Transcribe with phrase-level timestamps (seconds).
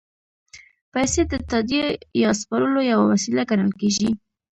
[0.93, 1.85] پیسې د تادیې
[2.23, 4.09] یا سپارلو یوه وسیله ګڼل کېږي